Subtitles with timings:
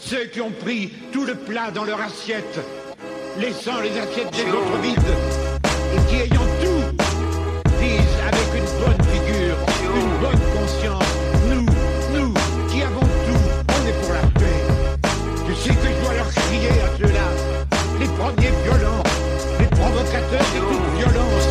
[0.00, 2.58] Ceux qui ont pris tout le plat dans leur assiette,
[3.38, 4.98] laissant les assiettes des autres vides,
[5.94, 7.04] et qui ayant tout,
[7.80, 9.56] disent avec une bonne figure,
[9.96, 11.04] une bonne conscience,
[11.50, 11.66] nous,
[12.16, 12.32] nous,
[12.70, 14.62] qui avons tout, on est pour la paix.
[15.48, 17.28] Je sais que je dois leur crier à ceux-là,
[18.00, 19.02] les premiers violents,
[19.58, 21.46] les provocateurs de toute violence.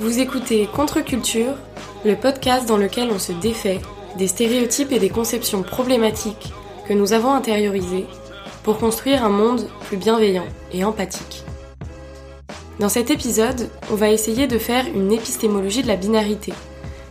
[0.00, 1.54] Vous écoutez Contre-Culture,
[2.04, 3.80] le podcast dans lequel on se défait
[4.16, 6.52] des stéréotypes et des conceptions problématiques
[6.88, 8.06] que nous avons intériorisées
[8.62, 11.44] pour construire un monde plus bienveillant et empathique.
[12.78, 16.54] Dans cet épisode, on va essayer de faire une épistémologie de la binarité,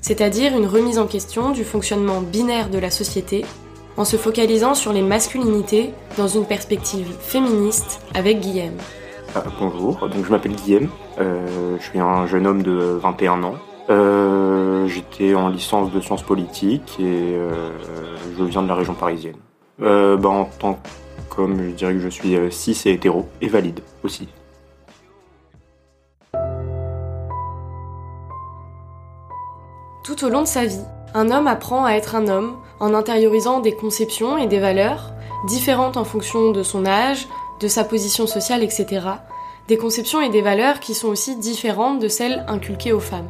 [0.01, 3.45] c'est-à-dire une remise en question du fonctionnement binaire de la société
[3.95, 8.77] en se focalisant sur les masculinités dans une perspective féministe avec Guillaume.
[9.35, 13.55] Ah, bonjour, donc je m'appelle Guillaume, euh, je suis un jeune homme de 21 ans.
[13.89, 17.03] Euh, J'étais en licence de sciences politiques et
[17.35, 17.71] euh,
[18.37, 19.35] je viens de la région parisienne.
[19.81, 20.79] Euh, bah, en tant
[21.29, 24.27] comme je dirais que je suis euh, cis et hétéro et valide aussi.
[30.03, 33.59] Tout au long de sa vie, un homme apprend à être un homme en intériorisant
[33.59, 35.13] des conceptions et des valeurs
[35.47, 37.27] différentes en fonction de son âge,
[37.59, 39.01] de sa position sociale, etc.
[39.67, 43.29] Des conceptions et des valeurs qui sont aussi différentes de celles inculquées aux femmes.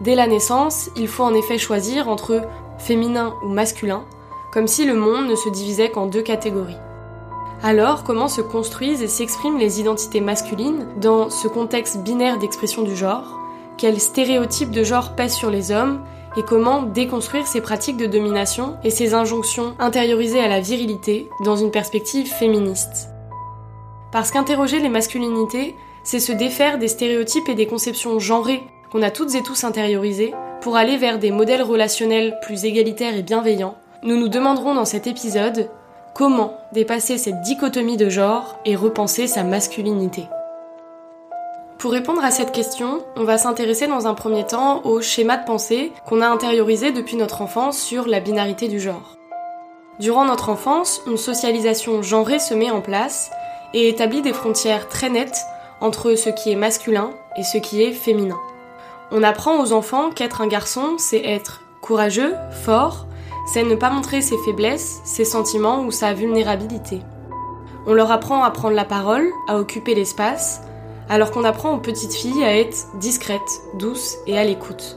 [0.00, 2.42] Dès la naissance, il faut en effet choisir entre
[2.78, 4.04] féminin ou masculin,
[4.52, 6.78] comme si le monde ne se divisait qu'en deux catégories.
[7.62, 12.96] Alors, comment se construisent et s'expriment les identités masculines dans ce contexte binaire d'expression du
[12.96, 13.38] genre?
[13.76, 16.00] Quels stéréotypes de genre pèsent sur les hommes?
[16.36, 21.56] Et comment déconstruire ces pratiques de domination et ces injonctions intériorisées à la virilité dans
[21.56, 23.08] une perspective féministe?
[24.12, 29.10] Parce qu'interroger les masculinités, c'est se défaire des stéréotypes et des conceptions genrées qu'on a
[29.10, 33.76] toutes et tous intériorisées pour aller vers des modèles relationnels plus égalitaires et bienveillants.
[34.02, 35.68] Nous nous demanderons dans cet épisode
[36.14, 40.24] comment dépasser cette dichotomie de genre et repenser sa masculinité.
[41.78, 45.46] Pour répondre à cette question, on va s'intéresser dans un premier temps au schéma de
[45.46, 49.16] pensée qu'on a intériorisé depuis notre enfance sur la binarité du genre.
[49.98, 53.30] Durant notre enfance, une socialisation genrée se met en place
[53.72, 55.46] et établit des frontières très nettes
[55.80, 58.38] entre ce qui est masculin et ce qui est féminin.
[59.12, 62.34] On apprend aux enfants qu'être un garçon, c'est être courageux,
[62.64, 63.06] fort,
[63.46, 67.00] c'est ne pas montrer ses faiblesses, ses sentiments ou sa vulnérabilité.
[67.86, 70.62] On leur apprend à prendre la parole, à occuper l'espace,
[71.08, 74.96] alors qu'on apprend aux petites filles à être discrètes, douces et à l'écoute.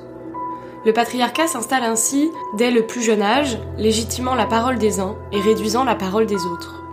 [0.85, 5.39] Le patriarcat s'installe ainsi dès le plus jeune âge, légitimant la parole des uns et
[5.39, 6.83] réduisant la parole des autres.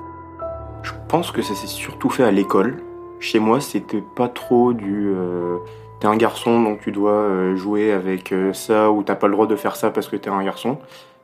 [0.82, 2.82] Je pense que ça s'est surtout fait à l'école.
[3.19, 5.58] Chez moi, c'était pas trop du euh,
[6.00, 9.34] t'es un garçon donc tu dois euh, jouer avec euh, ça ou t'as pas le
[9.34, 10.78] droit de faire ça parce que t'es un garçon.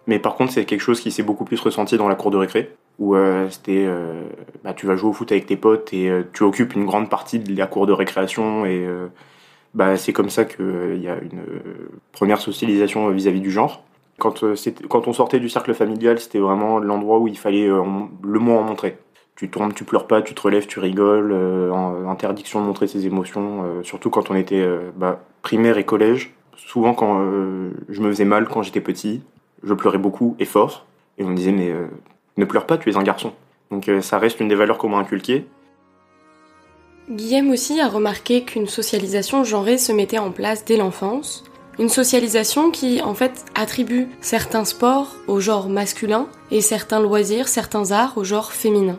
[0.06, 2.36] Mais par contre, c'est quelque chose qui s'est beaucoup plus ressenti dans la cour de
[2.36, 4.22] récré, où euh, c'était, euh,
[4.64, 7.10] bah, tu vas jouer au foot avec tes potes et euh, tu occupes une grande
[7.10, 9.08] partie de la cour de récréation et euh,
[9.74, 11.42] bah, c'est comme ça qu'il y a une
[12.12, 13.82] première socialisation vis-à-vis du genre.
[14.18, 14.44] Quand,
[14.88, 18.62] quand on sortait du cercle familial, c'était vraiment l'endroit où il fallait le mot en
[18.62, 18.96] montrer.
[19.36, 21.32] Tu tombes, tu pleures pas, tu te relèves, tu rigoles,
[22.08, 24.66] interdiction de montrer ses émotions, surtout quand on était
[24.96, 26.32] bah, primaire et collège.
[26.56, 27.20] Souvent quand
[27.88, 29.20] je me faisais mal quand j'étais petit,
[29.62, 30.86] je pleurais beaucoup et fort.
[31.18, 31.86] Et on me disait, mais euh,
[32.36, 33.32] ne pleure pas, tu es un garçon.
[33.70, 35.46] Donc euh, ça reste une des valeurs qu'on m'a inculquées.
[37.10, 41.44] Guillaume aussi a remarqué qu'une socialisation genrée se mettait en place dès l'enfance.
[41.78, 47.92] Une socialisation qui, en fait, attribue certains sports au genre masculin et certains loisirs, certains
[47.92, 48.98] arts au genre féminin.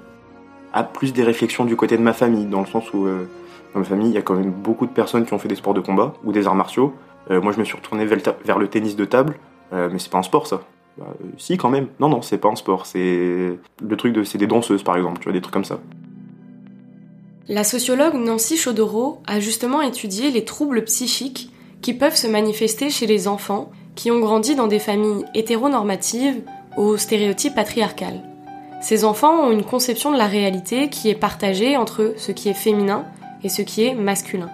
[0.84, 3.28] Plus des réflexions du côté de ma famille, dans le sens où euh,
[3.74, 5.56] dans ma famille, il y a quand même beaucoup de personnes qui ont fait des
[5.56, 6.94] sports de combat ou des arts martiaux.
[7.32, 9.36] Euh, moi, je me suis retourné vers le, tennis de table,
[9.74, 10.62] euh, mais c'est pas un sport ça.
[10.98, 11.06] Bah,
[11.38, 11.88] si quand même.
[12.00, 12.86] Non non, c'est pas un sport.
[12.86, 15.80] C'est le truc de, c'est des danseuses par exemple, tu vois des trucs comme ça.
[17.48, 21.52] La sociologue Nancy Chodoro a justement étudié les troubles psychiques
[21.82, 26.42] qui peuvent se manifester chez les enfants qui ont grandi dans des familles hétéronormatives
[26.76, 28.27] aux stéréotypes patriarcales.
[28.80, 32.54] Ces enfants ont une conception de la réalité qui est partagée entre ce qui est
[32.54, 33.06] féminin
[33.44, 34.50] et ce qui est masculin.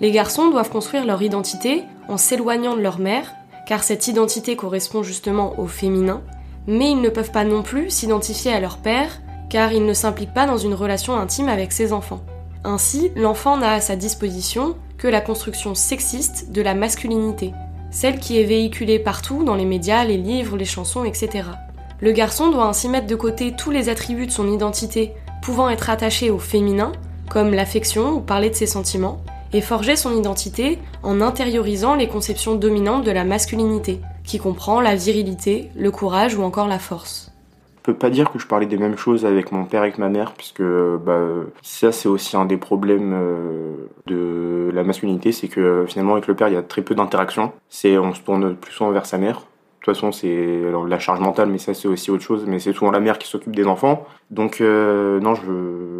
[0.00, 3.34] Les garçons doivent construire leur identité en s'éloignant de leur mère
[3.68, 6.22] car cette identité correspond justement au féminin,
[6.66, 9.20] mais ils ne peuvent pas non plus s'identifier à leur père,
[9.50, 12.22] car ils ne s'impliquent pas dans une relation intime avec ses enfants.
[12.64, 17.52] Ainsi, l'enfant n'a à sa disposition que la construction sexiste de la masculinité,
[17.90, 21.50] celle qui est véhiculée partout dans les médias, les livres, les chansons, etc.
[22.00, 25.90] Le garçon doit ainsi mettre de côté tous les attributs de son identité pouvant être
[25.90, 26.92] attachés au féminin,
[27.28, 29.20] comme l'affection ou parler de ses sentiments,
[29.52, 34.94] et forger son identité en intériorisant les conceptions dominantes de la masculinité, qui comprend la
[34.94, 37.32] virilité, le courage ou encore la force.
[37.78, 39.98] Je peux pas dire que je parlais des mêmes choses avec mon père et avec
[39.98, 41.26] ma mère, puisque bah,
[41.62, 46.34] ça c'est aussi un des problèmes euh, de la masculinité, c'est que finalement avec le
[46.34, 47.50] père il y a très peu d'interaction.
[47.70, 49.42] C'est on se tourne plus souvent vers sa mère.
[49.88, 52.44] Toute façon, c'est la charge mentale, mais ça c'est aussi autre chose.
[52.46, 54.04] Mais c'est souvent la mère qui s'occupe des enfants.
[54.30, 55.32] Donc euh, non,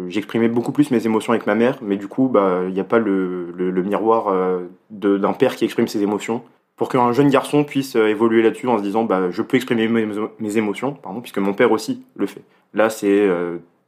[0.09, 2.83] j'exprimais beaucoup plus mes émotions avec ma mère, mais du coup, bah il n'y a
[2.83, 3.51] pas le,
[3.83, 6.43] miroir euh, d'un père qui exprime ses émotions
[6.75, 9.87] pour qu'un jeune garçon puisse euh, évoluer là-dessus en se disant bah, je peux exprimer
[9.87, 12.43] mes, émotions, pardon, puisque mon père aussi le fait.
[12.75, 13.27] Là, c'est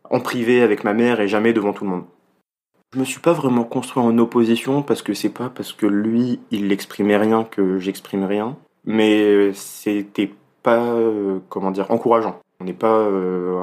[0.09, 2.05] en privé avec ma mère et jamais devant tout le monde.
[2.95, 6.39] Je me suis pas vraiment construit en opposition parce que c'est pas parce que lui
[6.49, 10.31] il n'exprimait rien que j'exprime rien, mais c'était
[10.63, 12.39] pas euh, comment dire encourageant.
[12.59, 13.07] On n'est pas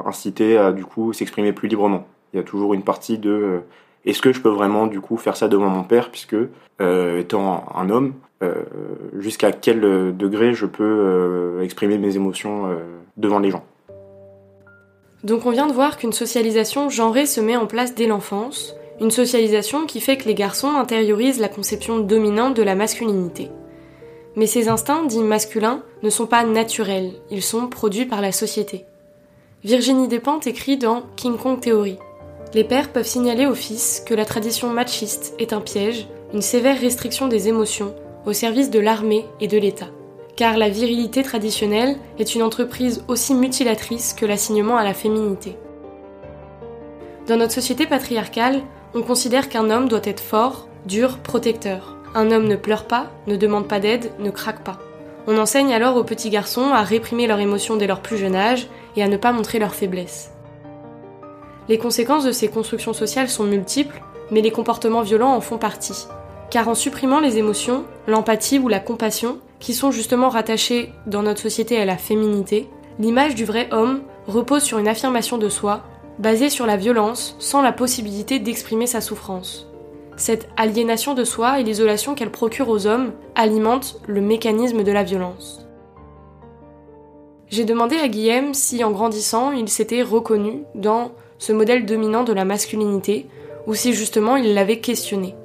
[0.05, 2.05] incité à du coup s'exprimer plus librement.
[2.33, 3.61] Il y a toujours une partie de
[4.05, 6.11] est-ce que je peux vraiment du coup faire ça devant mon père?
[6.11, 6.35] Puisque
[6.79, 8.53] étant un homme euh,
[9.17, 12.69] jusqu'à quel euh, degré je peux euh, exprimer mes émotions
[13.17, 13.63] devant les gens?
[15.23, 19.11] Donc on vient de voir qu'une socialisation genrée se met en place dès l'enfance, une
[19.11, 23.49] socialisation qui fait que les garçons intériorisent la conception dominante de la masculinité.
[24.35, 28.85] Mais ces instincts dits masculins ne sont pas naturels, ils sont produits par la société.
[29.63, 31.97] Virginie Despentes écrit dans King Kong Theory
[32.53, 36.79] Les pères peuvent signaler aux fils que la tradition machiste est un piège, une sévère
[36.79, 37.93] restriction des émotions,
[38.25, 39.87] au service de l'armée et de l'État.
[40.35, 45.57] Car la virilité traditionnelle est une entreprise aussi mutilatrice que l'assignement à la féminité.
[47.27, 48.61] Dans notre société patriarcale,
[48.93, 51.98] on considère qu'un homme doit être fort, dur, protecteur.
[52.15, 54.79] Un homme ne pleure pas, ne demande pas d'aide, ne craque pas.
[55.27, 58.67] On enseigne alors aux petits garçons à réprimer leurs émotions dès leur plus jeune âge
[58.95, 60.31] et à ne pas montrer leurs faiblesses.
[61.67, 64.01] Les conséquences de ces constructions sociales sont multiples,
[64.31, 66.07] mais les comportements violents en font partie
[66.49, 71.41] car en supprimant les émotions, l'empathie ou la compassion, qui sont justement rattachées dans notre
[71.41, 72.69] société à la féminité,
[72.99, 75.83] l'image du vrai homme repose sur une affirmation de soi,
[76.17, 79.68] basée sur la violence, sans la possibilité d'exprimer sa souffrance.
[80.19, 85.03] Cette aliénation de soi et l'isolation qu'elle procure aux hommes alimentent le mécanisme de la
[85.03, 85.65] violence.
[87.47, 92.33] J'ai demandé à Guillaume si, en grandissant, il s'était reconnu dans ce modèle dominant de
[92.33, 93.27] la masculinité,
[93.65, 95.35] ou si justement il l'avait questionné.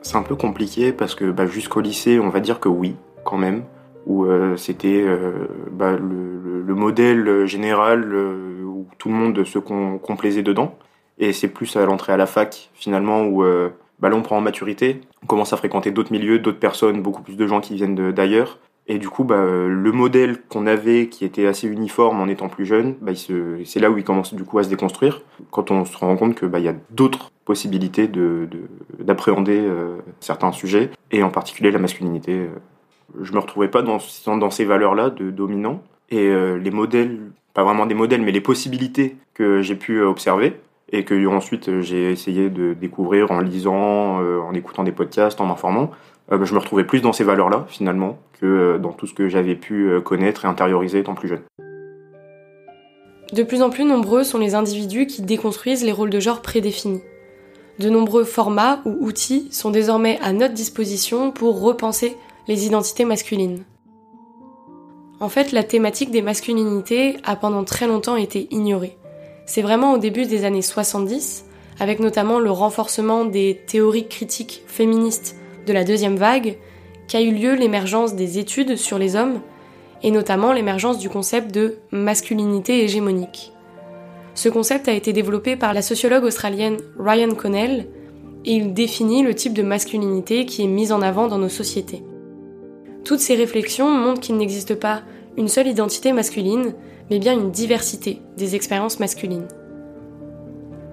[0.00, 3.36] C'est un peu compliqué parce que bah, jusqu'au lycée, on va dire que oui, quand
[3.36, 3.64] même,
[4.06, 10.42] où euh, c'était euh, bah, le, modèle général euh, où tout le monde se complaisait
[10.42, 10.74] dedans.
[11.18, 13.42] Et c'est plus à l'entrée à la fac, finalement, où
[14.00, 17.22] bah, là on prend en maturité, on commence à fréquenter d'autres milieux, d'autres personnes, beaucoup
[17.22, 18.58] plus de gens qui viennent d'ailleurs.
[18.88, 22.66] Et du coup, bah, le modèle qu'on avait, qui était assez uniforme en étant plus
[22.66, 25.22] jeune, bah, c'est là où il commence du coup à se déconstruire.
[25.50, 28.08] Quand on se rend compte que bah, y a d'autres possibilités
[28.98, 32.32] d'appréhender de, euh, certains sujets, et en particulier la masculinité.
[32.32, 32.48] Euh,
[33.22, 35.82] je me retrouvais pas dans, dans ces valeurs-là de dominant.
[36.10, 37.18] Et euh, les modèles,
[37.54, 40.60] pas vraiment des modèles, mais les possibilités que j'ai pu observer,
[40.92, 45.90] et que ensuite j'ai essayé de découvrir en lisant, en écoutant des podcasts, en m'informant,
[46.28, 49.56] bah, je me retrouvais plus dans ces valeurs-là finalement que dans tout ce que j'avais
[49.56, 51.42] pu connaître et intérioriser étant plus jeune.
[53.32, 57.02] De plus en plus nombreux sont les individus qui déconstruisent les rôles de genre prédéfinis.
[57.78, 62.16] De nombreux formats ou outils sont désormais à notre disposition pour repenser
[62.46, 63.64] les identités masculines.
[65.18, 68.96] En fait, la thématique des masculinités a pendant très longtemps été ignorée.
[69.46, 71.44] C'est vraiment au début des années 70,
[71.78, 75.36] avec notamment le renforcement des théories critiques féministes
[75.66, 76.58] de la deuxième vague,
[77.08, 79.40] qu'a eu lieu l'émergence des études sur les hommes,
[80.02, 83.52] et notamment l'émergence du concept de masculinité hégémonique.
[84.34, 87.88] Ce concept a été développé par la sociologue australienne Ryan Connell
[88.44, 92.02] et il définit le type de masculinité qui est mise en avant dans nos sociétés.
[93.04, 95.02] Toutes ces réflexions montrent qu'il n'existe pas
[95.38, 96.74] une seule identité masculine,
[97.10, 99.48] mais bien une diversité des expériences masculines.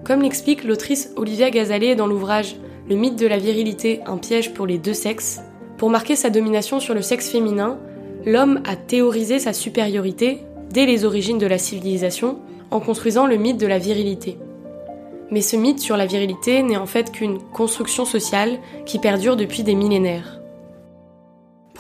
[0.04, 2.58] Comme l'explique l'autrice Olivia Gazalet dans l'ouvrage
[2.90, 5.42] Le mythe de la virilité, un piège pour les deux sexes,
[5.78, 7.80] pour marquer sa domination sur le sexe féminin,
[8.26, 10.40] l'homme a théorisé sa supériorité
[10.70, 12.40] dès les origines de la civilisation
[12.72, 14.38] en construisant le mythe de la virilité.
[15.32, 19.64] Mais ce mythe sur la virilité n'est en fait qu'une construction sociale qui perdure depuis
[19.64, 20.43] des millénaires.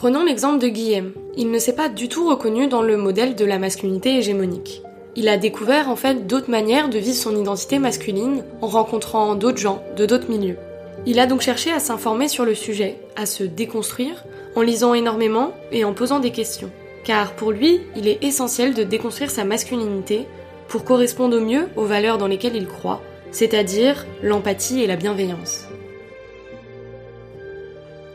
[0.03, 1.13] Prenons l'exemple de Guillaume.
[1.37, 4.81] Il ne s'est pas du tout reconnu dans le modèle de la masculinité hégémonique.
[5.15, 9.59] Il a découvert en fait d'autres manières de vivre son identité masculine en rencontrant d'autres
[9.59, 10.57] gens, de d'autres milieux.
[11.05, 14.25] Il a donc cherché à s'informer sur le sujet, à se déconstruire,
[14.57, 16.69] en lisant énormément et en posant des questions.
[17.05, 20.25] Car pour lui, il est essentiel de déconstruire sa masculinité
[20.67, 25.69] pour correspondre au mieux aux valeurs dans lesquelles il croit, c'est-à-dire l'empathie et la bienveillance.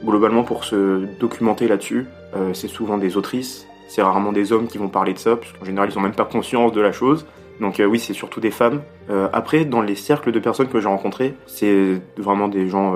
[0.04, 4.78] Globalement, pour se documenter là-dessus, euh, c'est souvent des autrices, c'est rarement des hommes qui
[4.78, 7.26] vont parler de ça, puisqu'en général, ils n'ont même pas conscience de la chose.
[7.60, 8.82] Donc euh, oui, c'est surtout des femmes.
[9.10, 12.94] Euh, après, dans les cercles de personnes que j'ai rencontrés, c'est vraiment des gens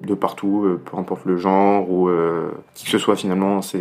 [0.00, 2.10] de partout, peu importe le genre ou
[2.74, 3.62] qui que ce soit finalement.
[3.62, 3.78] C'est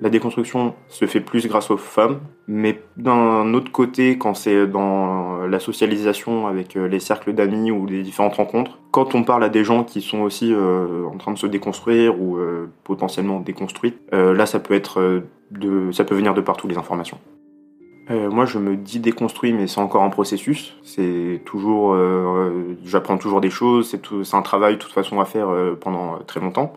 [0.00, 5.46] la déconstruction se fait plus grâce aux femmes, mais d'un autre côté, quand c'est dans
[5.46, 9.48] la socialisation avec euh, les cercles d'amis ou les différentes rencontres, quand on parle à
[9.50, 13.94] des gens qui sont aussi euh, en train de se déconstruire ou euh, potentiellement déconstruits,
[14.12, 17.18] là ça peut être de, ça peut venir de partout les informations.
[18.08, 20.76] moi, je me dis déconstruit, mais c'est encore un processus.
[20.82, 21.96] C'est toujours,
[22.84, 23.88] j'apprends toujours des choses.
[23.90, 25.48] C'est un travail, de toute façon, à faire
[25.80, 26.72] pendant très longtemps.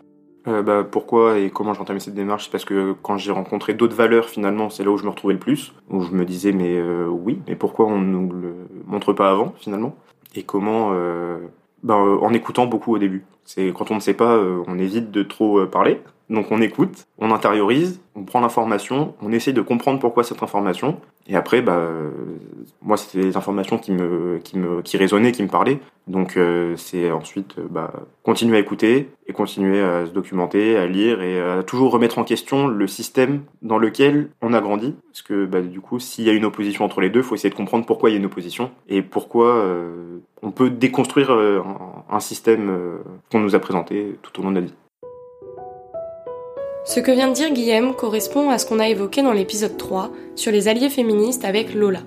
[0.46, 2.44] Euh, bah, pourquoi et comment j'ai entamé cette démarche?
[2.44, 5.34] C'est parce que quand j'ai rencontré d'autres valeurs, finalement, c'est là où je me retrouvais
[5.34, 8.54] le plus, où je me disais, mais euh, oui, mais pourquoi on ne nous le
[8.86, 9.96] montre pas avant, finalement?
[10.34, 11.38] Et comment euh,
[11.82, 13.24] bah, En écoutant beaucoup au début.
[13.44, 17.30] C'est quand on ne sait pas, on évite de trop parler, donc on écoute, on
[17.30, 21.80] intériorise, on prend l'information, on essaye de comprendre pourquoi cette information, et après, bah,
[22.82, 25.80] moi c'était des informations qui me, qui me, qui résonnaient, qui me parlaient.
[26.06, 31.22] Donc euh, c'est ensuite bah, continuer à écouter et continuer à se documenter, à lire
[31.22, 34.94] et à toujours remettre en question le système dans lequel on a grandi.
[35.10, 37.50] Parce que bah, du coup, s'il y a une opposition entre les deux, faut essayer
[37.50, 41.62] de comprendre pourquoi il y a une opposition et pourquoi euh, on peut déconstruire euh,
[42.10, 42.98] un, système
[43.40, 44.74] nous a présenté tout au long de la vie.
[46.84, 50.10] Ce que vient de dire Guillaume correspond à ce qu'on a évoqué dans l'épisode 3
[50.36, 52.00] sur les alliés féministes avec Lola.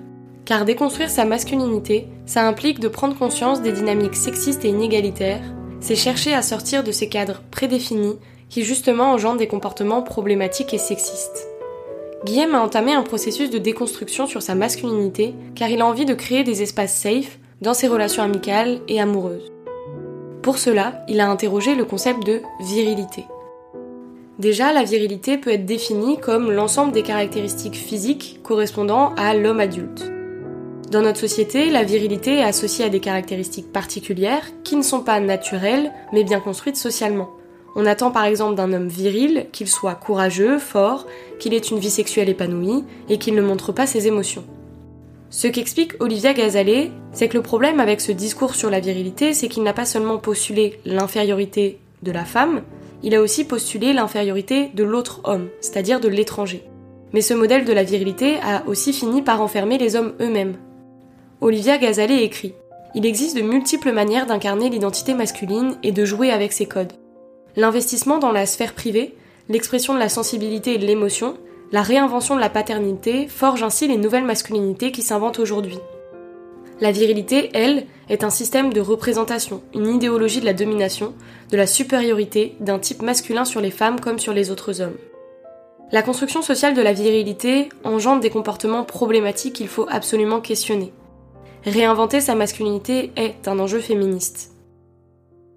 [0.44, 5.42] Car déconstruire sa masculinité, ça implique de prendre conscience des dynamiques sexistes et inégalitaires,
[5.80, 8.18] c'est chercher à sortir de ces cadres prédéfinis
[8.48, 11.48] qui justement engendrent des comportements problématiques et sexistes.
[12.24, 16.14] Guillaume a entamé un processus de déconstruction sur sa masculinité car il a envie de
[16.14, 19.52] créer des espaces safe dans ses relations amicales et amoureuses.
[20.42, 23.24] Pour cela, il a interrogé le concept de virilité.
[24.38, 30.10] Déjà, la virilité peut être définie comme l'ensemble des caractéristiques physiques correspondant à l'homme adulte.
[30.92, 35.20] Dans notre société, la virilité est associée à des caractéristiques particulières qui ne sont pas
[35.20, 37.30] naturelles, mais bien construites socialement.
[37.74, 41.06] On attend par exemple d'un homme viril qu'il soit courageux, fort,
[41.38, 44.44] qu'il ait une vie sexuelle épanouie et qu'il ne montre pas ses émotions.
[45.30, 49.48] Ce qu'explique Olivia Gazalet, c'est que le problème avec ce discours sur la virilité, c'est
[49.48, 52.62] qu'il n'a pas seulement postulé l'infériorité de la femme,
[53.02, 56.64] il a aussi postulé l'infériorité de l'autre homme, c'est-à-dire de l'étranger.
[57.12, 60.56] Mais ce modèle de la virilité a aussi fini par enfermer les hommes eux-mêmes.
[61.40, 62.54] Olivia Gazalet écrit
[62.94, 66.94] Il existe de multiples manières d'incarner l'identité masculine et de jouer avec ses codes.
[67.54, 69.14] L'investissement dans la sphère privée,
[69.48, 71.36] l'expression de la sensibilité et de l'émotion,
[71.70, 75.78] la réinvention de la paternité forgent ainsi les nouvelles masculinités qui s'inventent aujourd'hui.
[76.80, 81.12] La virilité, elle, est un système de représentation, une idéologie de la domination,
[81.50, 84.96] de la supériorité d'un type masculin sur les femmes comme sur les autres hommes.
[85.90, 90.92] La construction sociale de la virilité engendre des comportements problématiques qu'il faut absolument questionner.
[91.64, 94.52] Réinventer sa masculinité est un enjeu féministe.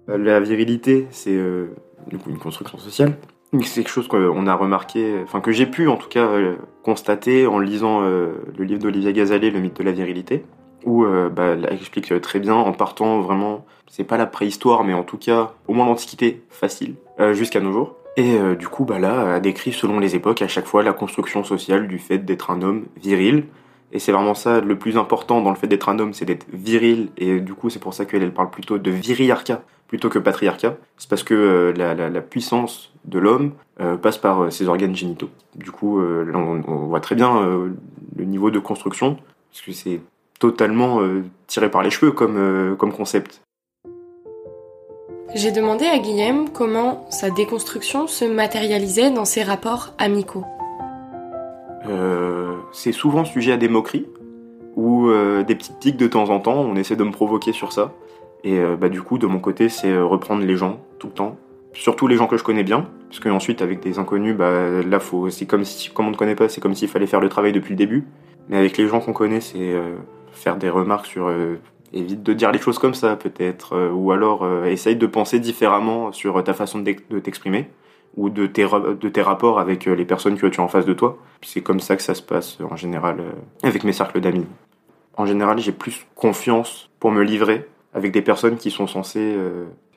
[0.08, 1.74] La virilité, c'est euh,
[2.10, 3.14] une construction sociale.
[3.60, 7.46] C'est quelque chose qu'on a remarqué, enfin que j'ai pu en tout cas euh, constater
[7.46, 10.44] en lisant euh, le livre d'Olivia Gazalet, Le mythe de la virilité
[10.84, 14.94] où euh, bah, elle explique très bien en partant vraiment, c'est pas la préhistoire, mais
[14.94, 16.94] en tout cas au moins l'Antiquité facile,
[17.32, 17.96] jusqu'à nos jours.
[18.16, 21.44] Et du coup, bah là, elle décrit selon les époques à chaque fois la construction
[21.44, 23.44] sociale du fait d'être un homme viril.
[23.92, 26.46] Et c'est vraiment ça le plus important dans le fait d'être un homme, c'est d'être
[26.52, 27.10] viril.
[27.16, 30.76] Et du coup, c'est pour ça qu'elle parle plutôt de viriarcat plutôt que patriarcat.
[30.96, 33.52] C'est parce que la, la, la, puissance de l'homme
[34.00, 35.28] passe par ses organes génitaux.
[35.54, 37.42] Du coup, là, on, on, voit très bien
[38.16, 39.18] le niveau de construction,
[39.50, 40.00] parce que c'est
[40.42, 43.42] totalement euh, tiré par les cheveux comme, euh, comme concept.
[45.36, 50.44] J'ai demandé à Guillaume comment sa déconstruction se matérialisait dans ses rapports amicaux.
[51.88, 54.06] Euh, c'est souvent sujet à des moqueries
[54.74, 55.10] ou
[55.46, 56.60] des petites tics de temps en temps.
[56.60, 57.92] On essaie de me provoquer sur ça.
[58.44, 61.36] Et bah, du coup, de mon côté, c'est reprendre les gens tout le temps.
[61.74, 65.00] Surtout les gens que je connais bien, parce que ensuite avec des inconnus, bah là
[65.00, 67.28] faut, c'est comme si, comme on ne connaît pas, c'est comme s'il fallait faire le
[67.28, 68.04] travail depuis le début.
[68.48, 69.74] Mais avec les gens qu'on connaît, c'est
[70.32, 71.60] faire des remarques sur euh,
[71.92, 75.38] évite de dire les choses comme ça peut-être, euh, ou alors euh, essaye de penser
[75.38, 77.68] différemment sur ta façon de t'exprimer
[78.16, 80.92] ou de tes, de tes rapports avec les personnes que tu as en face de
[80.92, 81.16] toi.
[81.40, 83.22] C'est comme ça que ça se passe en général
[83.62, 84.44] avec mes cercles d'amis.
[85.16, 89.36] En général, j'ai plus confiance pour me livrer avec des personnes qui sont censées,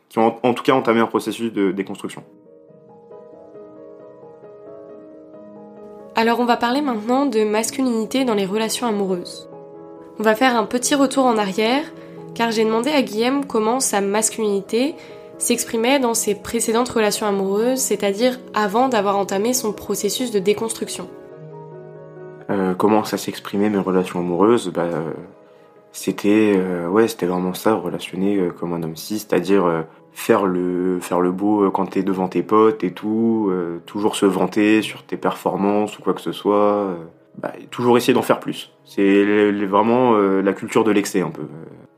[0.10, 2.24] qui ont en tout cas entamé un processus de déconstruction.
[6.18, 9.50] Alors on va parler maintenant de masculinité dans les relations amoureuses.
[10.18, 11.84] On va faire un petit retour en arrière,
[12.34, 14.96] car j'ai demandé à Guillaume comment sa masculinité
[15.38, 21.10] s'exprimait dans ses précédentes relations amoureuses, c'est-à-dire avant d'avoir entamé son processus de déconstruction.
[22.50, 24.72] Euh, comment ça s'exprimait mes relations amoureuses?
[24.74, 24.88] Bah,
[25.96, 31.00] C'était euh, ouais, c'était vraiment ça, relationner euh, comme un homme cis, c'est-à-dire faire le
[31.02, 33.52] faire le beau quand t'es devant tes potes et tout,
[33.86, 36.96] toujours se vanter sur tes performances ou quoi que ce soit,
[37.38, 38.72] bah, toujours essayer d'en faire plus.
[38.86, 41.44] C'est vraiment la culture de l'excès un peu.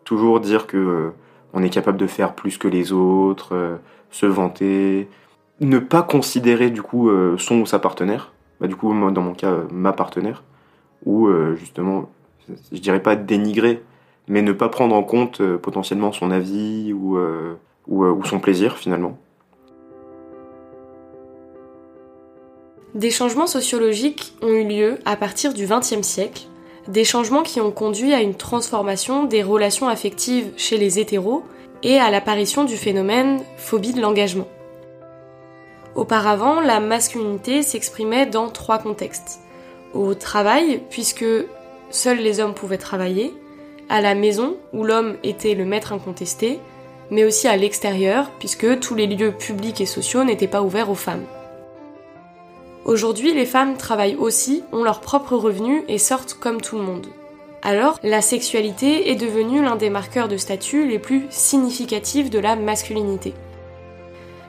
[0.04, 1.12] toujours dire que
[1.54, 3.78] on est capable de faire plus que les autres, euh,
[4.12, 5.10] se vanter,
[5.60, 9.22] ne pas considérer du coup euh, son ou sa partenaire, bah, du coup moi dans
[9.22, 10.44] mon cas euh, ma partenaire,
[11.06, 12.10] ou justement,
[12.72, 13.84] je dirais pas dénigrer,
[14.28, 17.18] mais ne pas prendre en compte potentiellement son avis ou,
[17.88, 19.18] ou, son plaisir finalement.
[22.96, 26.48] Des changements sociologiques ont eu lieu à partir du XXe siècle
[26.88, 31.44] des changements qui ont conduit à une transformation des relations affectives chez les hétéros
[31.84, 34.48] et à l'apparition du phénomène phobie de l'engagement.
[35.96, 39.40] Auparavant, la masculinité s'exprimait dans trois contextes.
[39.94, 41.26] Au travail, puisque
[41.90, 43.34] seuls les hommes pouvaient travailler,
[43.90, 46.60] à la maison, où l'homme était le maître incontesté,
[47.10, 50.96] mais aussi à l'extérieur, puisque tous les lieux publics et sociaux n'étaient pas ouverts aux
[50.96, 51.24] femmes.
[52.86, 57.08] Aujourd'hui, les femmes travaillent aussi, ont leurs propres revenus et sortent comme tout le monde.
[57.62, 62.56] Alors, la sexualité est devenue l'un des marqueurs de statut les plus significatifs de la
[62.56, 63.34] masculinité.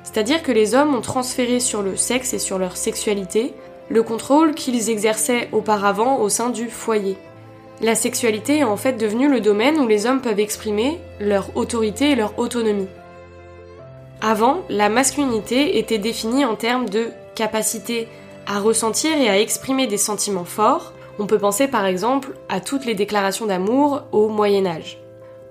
[0.05, 3.55] C'est-à-dire que les hommes ont transféré sur le sexe et sur leur sexualité
[3.89, 7.17] le contrôle qu'ils exerçaient auparavant au sein du foyer.
[7.81, 12.11] La sexualité est en fait devenue le domaine où les hommes peuvent exprimer leur autorité
[12.11, 12.89] et leur autonomie.
[14.21, 18.09] Avant, la masculinité était définie en termes de capacité
[18.49, 22.85] à ressentir et à exprimer des sentiments forts, on peut penser par exemple à toutes
[22.85, 24.99] les déclarations d'amour au Moyen Âge.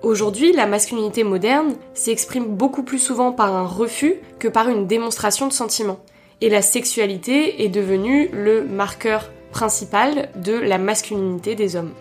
[0.02, 5.46] Aujourd'hui, la masculinité moderne s'exprime beaucoup plus souvent par un refus que par une démonstration
[5.46, 6.00] de sentiments.
[6.40, 11.92] Et la sexualité est devenue le marqueur principal de la masculinité des hommes.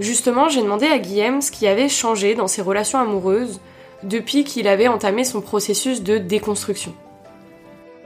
[0.00, 3.60] Justement, j'ai demandé à Guillaume ce qui avait changé dans ses relations amoureuses
[4.02, 6.94] depuis qu'il avait entamé son processus de déconstruction.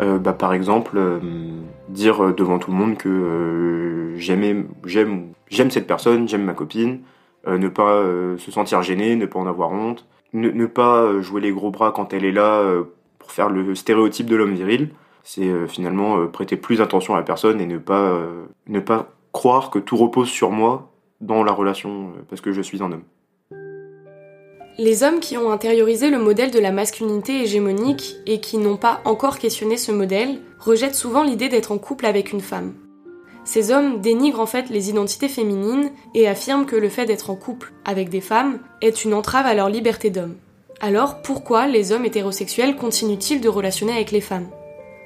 [0.01, 1.21] Euh, bah, par exemple, euh,
[1.89, 4.67] dire devant tout le monde que euh, j'aime
[5.71, 6.99] cette personne, j'aime ma copine,
[7.47, 8.03] ne pas
[8.39, 12.13] se sentir gêné, ne pas en avoir honte, ne, pas jouer les gros bras quand
[12.13, 12.65] elle est là
[13.19, 14.89] pour faire le stéréotype de l'homme viril.
[15.23, 17.79] C'est finalement prêter plus attention à la personne et ne
[18.81, 22.93] pas croire que tout repose sur moi dans la relation parce que je suis un
[22.93, 23.05] homme.
[24.77, 29.01] Les hommes qui ont intériorisé le modèle de la masculinité hégémonique et qui n'ont pas
[29.05, 32.75] encore questionné ce modèle rejettent souvent l'idée d'être en couple avec une femme.
[33.45, 37.37] Ces hommes dénigrent en fait les identités féminines et affirment que le fait d'être en
[37.37, 40.35] couple avec des femmes est une entrave à leur liberté d'homme.
[40.81, 44.49] Alors pourquoi les hommes hétérosexuels continuent-ils de relationner avec les femmes?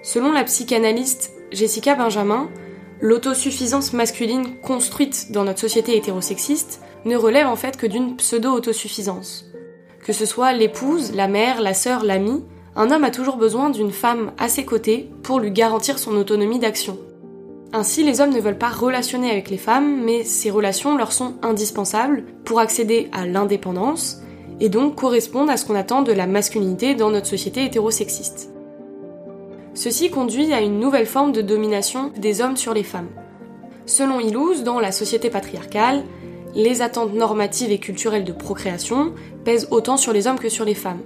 [0.03, 2.49] Selon la psychanalyste Jessica Benjamin,
[3.00, 9.46] l'autosuffisance masculine construite dans notre société hétérosexiste ne relève en fait que d'une pseudo-autosuffisance.
[10.04, 12.42] Que ce soit l'épouse, la mère, la sœur, l'amie,
[12.76, 16.58] un homme a toujours besoin d'une femme à ses côtés pour lui garantir son autonomie
[16.58, 16.98] d'action.
[17.72, 21.34] Ainsi, les hommes ne veulent pas relationner avec les femmes, mais ces relations leur sont
[21.42, 24.22] indispensables pour accéder à l'indépendance
[24.61, 28.50] et donc correspondent à ce qu'on attend de la masculinité dans notre société hétérosexiste.
[29.78, 33.06] Ceci conduit à une nouvelle forme de domination des hommes sur les femmes.
[33.86, 36.02] Selon Illouz, dans la société patriarcale,
[36.56, 39.12] les attentes normatives et culturelles de procréation
[39.44, 40.98] pèsent autant sur les hommes que sur les femmes.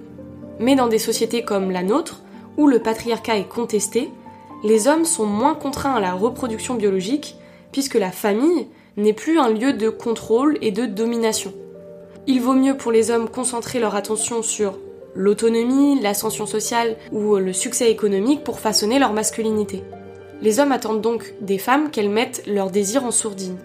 [0.58, 2.22] Mais dans des sociétés comme la nôtre,
[2.56, 4.08] où le patriarcat est contesté,
[4.64, 7.37] les hommes sont moins contraints à la reproduction biologique,
[7.72, 11.52] puisque la famille n'est plus un lieu de contrôle et de domination.
[12.26, 14.78] Il vaut mieux pour les hommes concentrer leur attention sur
[15.14, 19.83] l'autonomie, l'ascension sociale ou le succès économique pour façonner leur masculinité.
[20.40, 23.59] Les hommes attendent donc des femmes qu'elles mettent leurs désirs en sourdine.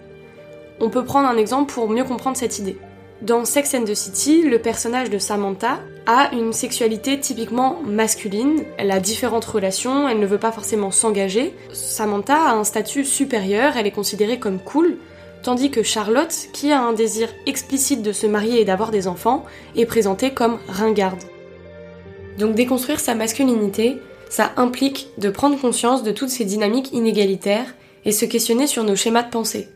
[0.80, 2.76] On peut prendre un exemple pour mieux comprendre cette idée.
[3.20, 8.62] Dans Sex and the City, le personnage de Samantha a une sexualité typiquement masculine.
[8.76, 11.52] Elle a différentes relations, elle ne veut pas forcément s'engager.
[11.72, 14.98] Samantha a un statut supérieur, elle est considérée comme cool,
[15.42, 19.44] tandis que Charlotte, qui a un désir explicite de se marier et d'avoir des enfants,
[19.74, 21.24] est présentée comme ringarde.
[22.38, 23.98] Donc déconstruire sa masculinité,
[24.30, 27.74] ça implique de prendre conscience de toutes ces dynamiques inégalitaires
[28.04, 29.68] et se questionner sur nos schémas de pensée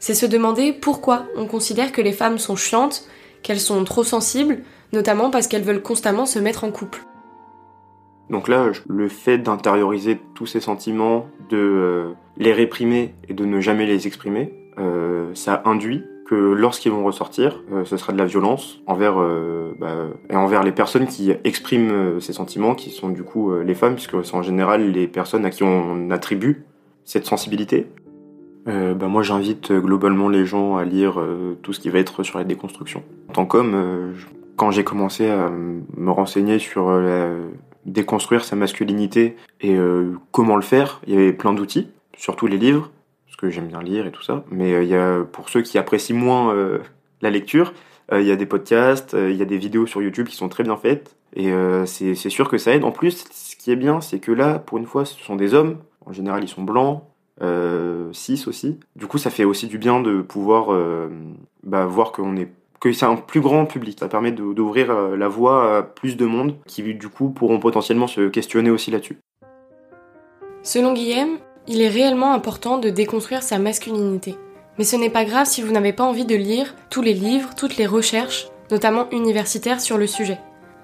[0.00, 3.04] c'est se demander pourquoi on considère que les femmes sont chiantes,
[3.42, 4.60] qu'elles sont trop sensibles,
[4.92, 7.04] notamment parce qu'elles veulent constamment se mettre en couple.
[8.30, 13.60] Donc là, le fait d'intérioriser tous ces sentiments, de euh, les réprimer et de ne
[13.60, 18.24] jamais les exprimer, euh, ça induit que lorsqu'ils vont ressortir, euh, ce sera de la
[18.24, 23.08] violence envers euh, bah, et envers les personnes qui expriment euh, ces sentiments, qui sont
[23.08, 26.64] du coup les femmes, puisque c'est en général les personnes à qui on attribue
[27.04, 27.88] cette sensibilité.
[28.66, 31.20] Bah, moi, j'invite globalement les gens à lire
[31.62, 33.02] tout ce qui va être sur la déconstruction.
[33.30, 34.14] En tant qu'homme,
[34.54, 36.88] quand j'ai commencé à me renseigner sur
[37.84, 39.76] déconstruire sa masculinité et
[40.30, 42.92] comment le faire, il y avait plein d'outils, surtout les livres
[43.40, 44.44] que j'aime bien lire et tout ça.
[44.50, 46.78] Mais euh, il y a, pour ceux qui apprécient moins euh,
[47.22, 47.72] la lecture,
[48.12, 50.48] euh, il y a des podcasts, il y a des vidéos sur YouTube qui sont
[50.48, 51.16] très bien faites.
[51.34, 51.52] Et
[51.86, 52.82] c'est sûr que ça aide.
[52.82, 55.54] En plus, ce qui est bien, c'est que là, pour une fois, ce sont des
[55.54, 55.78] hommes.
[56.04, 57.04] En général, ils sont blancs,
[58.10, 58.80] cis aussi.
[58.96, 60.76] Du coup, ça fait aussi du bien de pouvoir
[61.62, 62.48] bah, voir qu'on est
[62.80, 64.00] que c'est un plus grand public.
[64.00, 68.22] Ça permet d'ouvrir la voie à plus de monde qui, du coup, pourront potentiellement se
[68.22, 69.18] questionner aussi là-dessus.
[70.62, 74.36] Selon Guillaume, il est réellement important de déconstruire sa masculinité.
[74.78, 77.54] Mais ce n'est pas grave si vous n'avez pas envie de lire tous les livres,
[77.54, 80.38] toutes les recherches, notamment universitaires sur le sujet.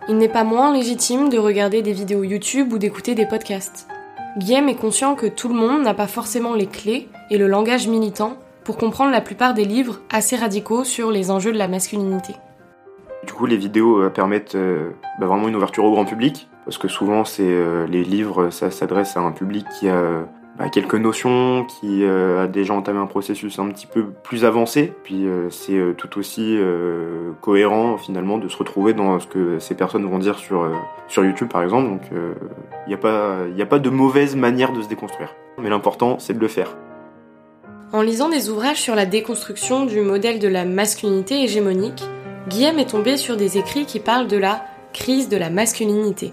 [0.09, 3.89] Il n'est pas moins légitime de regarder des vidéos YouTube ou d'écouter des podcasts.
[4.39, 7.89] Guillaume est conscient que tout le monde n'a pas forcément les clés et le langage
[7.89, 12.35] militant pour comprendre la plupart des livres assez radicaux sur les enjeux de la masculinité.
[13.27, 16.79] Du coup, les vidéos euh, permettent euh, bah, vraiment une ouverture au grand public, parce
[16.79, 20.27] que souvent, c'est euh, les livres, ça s'adresse à un public qui a
[20.59, 24.93] bah, quelques notions, qui euh, a déjà entamé un processus un petit peu plus avancé.
[25.05, 26.59] Puis euh, c'est euh, tout aussi
[27.43, 30.71] cohérent finalement de se retrouver dans ce que ces personnes vont dire sur,
[31.09, 31.89] sur YouTube par exemple.
[31.89, 32.03] Donc
[32.87, 35.35] il n'y a, a pas de mauvaise manière de se déconstruire.
[35.59, 36.77] Mais l'important c'est de le faire.
[37.93, 42.03] En lisant des ouvrages sur la déconstruction du modèle de la masculinité hégémonique,
[42.49, 46.33] Guillaume est tombé sur des écrits qui parlent de la crise de la masculinité.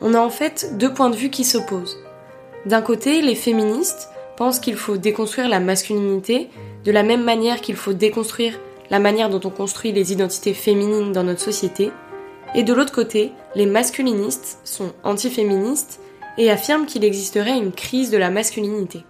[0.00, 1.98] On a en fait deux points de vue qui s'opposent.
[2.68, 6.50] D'un côté, les féministes pensent qu'il faut déconstruire la masculinité
[6.84, 11.12] de la même manière qu'il faut déconstruire la manière dont on construit les identités féminines
[11.12, 11.90] dans notre société.
[12.54, 15.98] Et de l'autre côté, les masculinistes sont antiféministes
[16.36, 19.02] et affirment qu'il existerait une crise de la masculinité.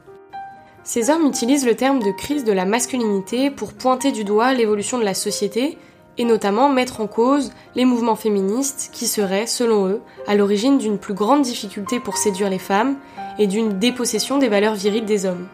[0.84, 4.98] Ces hommes utilisent le terme de crise de la masculinité pour pointer du doigt l'évolution
[4.98, 5.78] de la société
[6.16, 10.98] et notamment mettre en cause les mouvements féministes qui seraient, selon eux, à l'origine d'une
[10.98, 12.96] plus grande difficulté pour séduire les femmes
[13.38, 15.46] et d'une dépossession des valeurs viriles des hommes.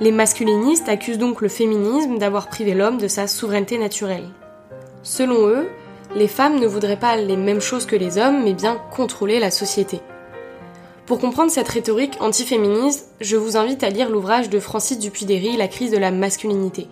[0.00, 4.28] Les masculinistes accusent donc le féminisme d'avoir privé l'homme de sa souveraineté naturelle.
[5.02, 5.68] Selon eux,
[6.14, 9.50] les femmes ne voudraient pas les mêmes choses que les hommes, mais bien contrôler la
[9.50, 10.00] société.
[11.06, 15.68] Pour comprendre cette rhétorique antiféministe, je vous invite à lire l'ouvrage de Francis Dupuy-Derry, La
[15.68, 16.88] crise de la masculinité.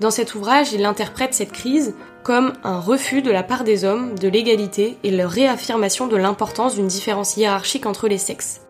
[0.00, 1.94] Dans cet ouvrage, il interprète cette crise
[2.24, 6.74] comme un refus de la part des hommes de l'égalité et leur réaffirmation de l'importance
[6.74, 8.61] d'une différence hiérarchique entre les sexes.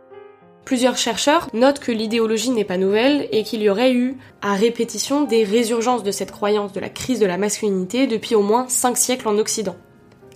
[0.65, 5.25] Plusieurs chercheurs notent que l'idéologie n'est pas nouvelle et qu'il y aurait eu à répétition
[5.25, 8.97] des résurgences de cette croyance de la crise de la masculinité depuis au moins 5
[8.97, 9.77] siècles en Occident.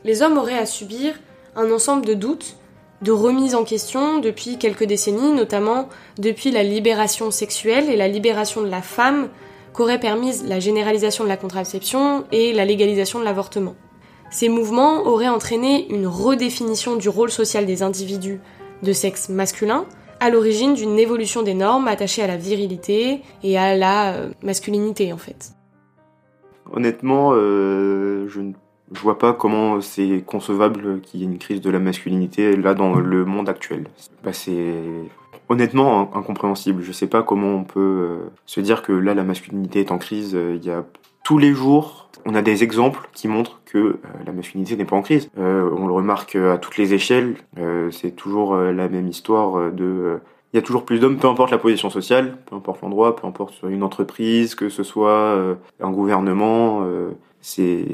[0.05, 1.15] Les hommes auraient à subir
[1.55, 2.57] un ensemble de doutes,
[3.03, 8.63] de remises en question depuis quelques décennies, notamment depuis la libération sexuelle et la libération
[8.63, 9.29] de la femme
[9.73, 13.75] qu'aurait permise la généralisation de la contraception et la légalisation de l'avortement.
[14.31, 18.41] Ces mouvements auraient entraîné une redéfinition du rôle social des individus
[18.83, 19.87] de sexe masculin,
[20.21, 25.13] à l'origine d'une évolution des normes attachées à la virilité et à la euh, masculinité
[25.13, 25.53] en fait.
[26.73, 28.53] Honnêtement, euh, je ne
[28.91, 32.95] vois pas comment c'est concevable qu'il y ait une crise de la masculinité là dans
[32.97, 33.87] le monde actuel.
[34.25, 34.75] Bah, c'est
[35.49, 36.83] honnêtement incompréhensible.
[36.83, 39.93] Je ne sais pas comment on peut euh, se dire que là la masculinité est
[39.93, 40.33] en crise.
[40.33, 40.85] Il y a
[41.23, 45.03] tous les jours, on a des exemples qui montrent que la masculinité n'est pas en
[45.03, 45.31] crise.
[45.37, 47.37] on le remarque à toutes les échelles.
[47.91, 50.19] c'est toujours la même histoire de
[50.53, 53.27] il y a toujours plus d'hommes, peu importe la position sociale, peu importe l'endroit, peu
[53.27, 56.87] importe une entreprise, que ce soit un gouvernement.
[57.41, 57.85] c'est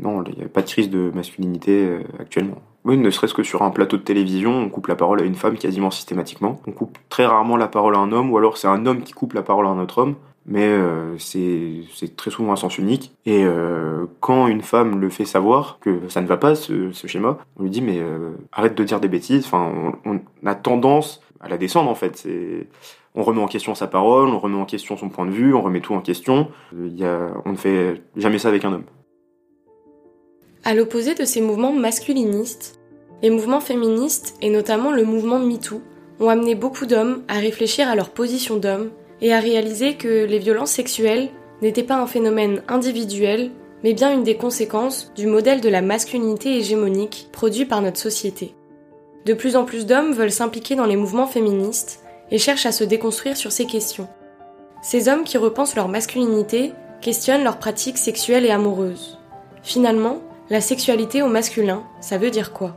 [0.00, 1.88] non, il n'y a pas de crise de masculinité
[2.18, 2.56] actuellement.
[2.84, 5.34] Oui, ne serait-ce que sur un plateau de télévision, on coupe la parole à une
[5.34, 6.60] femme quasiment systématiquement.
[6.66, 9.12] On coupe très rarement la parole à un homme, ou alors c'est un homme qui
[9.12, 10.14] coupe la parole à un autre homme
[10.46, 13.12] mais euh, c'est très souvent un sens unique.
[13.26, 17.38] Et euh, quand une femme le fait savoir que ça ne va pas, ce, schéma,
[17.58, 19.44] on lui dit mais euh, arrête de dire des bêtises.
[19.46, 19.72] Enfin,
[20.04, 22.26] on, a tendance à la descendre en fait.
[23.14, 25.62] On remet en question sa parole, on remet en question son point de vue, on
[25.62, 26.48] remet tout en question.
[26.72, 28.84] Y a, on ne fait jamais ça avec un homme.
[30.64, 32.78] À l'opposé de ces mouvements masculinistes,
[33.22, 35.80] les mouvements féministes, et notamment le mouvement MeToo,
[36.20, 40.38] ont amené beaucoup d'hommes à réfléchir à leur position d'homme et à réaliser que les
[40.38, 41.28] violences sexuelles
[41.62, 43.50] n'étaient pas un phénomène individuel,
[43.84, 48.54] mais bien une des conséquences du modèle de la masculinité hégémonique produit par notre société.
[49.26, 52.84] De plus en plus d'hommes veulent s'impliquer dans les mouvements féministes et cherchent à se
[52.84, 54.08] déconstruire sur ces questions.
[54.82, 59.18] Ces hommes qui repensent leur masculinité questionnent leurs pratiques sexuelles et amoureuses.
[59.62, 62.76] Finalement, la sexualité au masculin, ça veut dire quoi?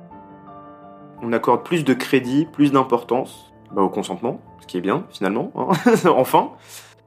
[1.22, 5.52] On accorde plus de crédit, plus d'importance bah, au consentement, ce qui est bien finalement,
[5.56, 5.70] hein.
[6.10, 6.52] enfin.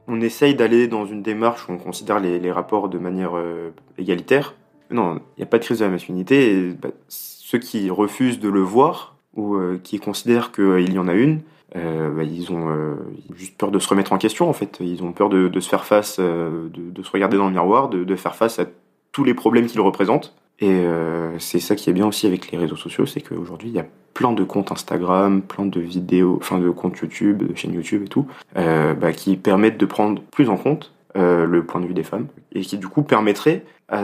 [0.08, 4.54] On essaye d'aller dans une démarche où on considère les, rapports de manière euh, égalitaire.
[4.88, 6.52] Non, il n'y a pas de crise de la masculinité.
[6.52, 11.08] Et, bah, ceux qui refusent de le voir ou euh, qui considèrent qu'il y en
[11.08, 11.40] a une,
[11.74, 12.96] euh, bah, ils ont
[13.34, 14.78] juste peur de se remettre en question en fait.
[14.78, 18.36] Ils ont peur de, se faire face, de, se regarder dans le miroir, de faire
[18.36, 18.66] face à
[19.10, 20.36] tous les problèmes qu'ils représentent.
[20.60, 23.74] Et euh, c'est ça qui est bien aussi avec les réseaux sociaux, c'est qu'aujourd'hui il
[23.74, 27.74] y a plein de comptes Instagram, plein de vidéos, enfin de comptes YouTube, de chaînes
[27.74, 31.80] YouTube et tout, euh, bah, qui permettent de prendre plus en compte euh, le point
[31.80, 34.02] de vue des femmes et qui du coup permettraient à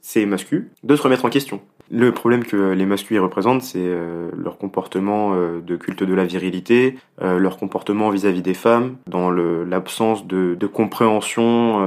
[0.00, 1.60] ces masculins de se remettre en question.
[1.90, 3.90] Le problème que les masculins représentent, c'est
[4.36, 10.54] leur comportement de culte de la virilité, leur comportement vis-à-vis des femmes, dans l'absence de,
[10.54, 11.86] de, compréhension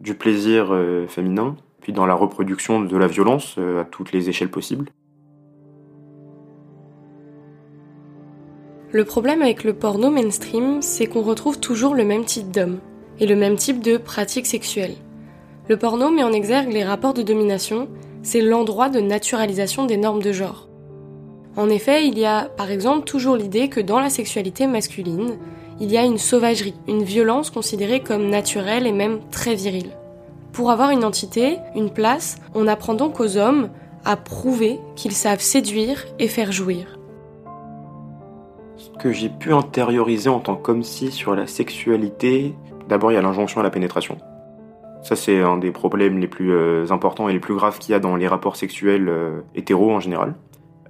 [0.00, 0.74] du plaisir
[1.08, 1.56] féminin
[1.92, 4.90] dans la reproduction de la violence euh, à toutes les échelles possibles.
[8.92, 12.78] Le problème avec le porno mainstream, c'est qu'on retrouve toujours le même type d'homme
[13.18, 14.94] et le même type de pratique sexuelle.
[15.68, 17.88] Le porno met en exergue les rapports de domination,
[18.22, 20.68] c'est l'endroit de naturalisation des normes de genre.
[21.56, 25.38] En effet, il y a par exemple toujours l'idée que dans la sexualité masculine,
[25.80, 29.90] il y a une sauvagerie, une violence considérée comme naturelle et même très virile.
[30.56, 33.68] Pour avoir une entité, une place, on apprend donc aux hommes
[34.06, 36.98] à prouver qu'ils savent séduire et faire jouir.
[38.76, 42.54] Ce que j'ai pu intérioriser en tant qu'homme si sur la sexualité,
[42.88, 44.16] d'abord il y a l'injonction à la pénétration.
[45.02, 47.94] Ça c'est un des problèmes les plus euh, importants et les plus graves qu'il y
[47.94, 50.36] a dans les rapports sexuels euh, hétéros en général.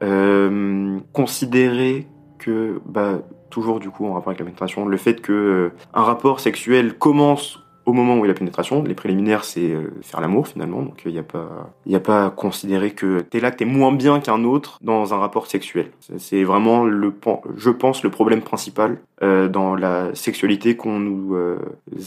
[0.04, 2.06] Euh, considérer
[2.38, 3.18] que, bah,
[3.50, 7.65] toujours du coup en rapport avec la pénétration, le fait que un rapport sexuel commence
[7.86, 8.82] au moment où il y a la pénétration.
[8.82, 12.26] Les préliminaires, c'est euh, faire l'amour finalement, donc il n'y a pas, il a pas
[12.26, 15.90] à considérer que t'es là, t'es moins bien qu'un autre dans un rapport sexuel.
[16.18, 17.14] C'est vraiment le,
[17.56, 21.58] je pense, le problème principal euh, dans la sexualité qu'on nous euh,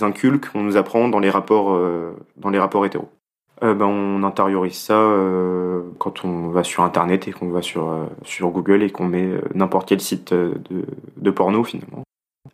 [0.01, 1.79] inculque, qu'on nous apprend dans les rapports,
[2.37, 3.09] dans les rapports hétéros.
[3.61, 4.99] ben, on intériorise ça
[5.97, 9.87] quand on va sur internet et qu'on va sur, sur Google et qu'on met n'importe
[9.87, 12.03] quel site de porno finalement.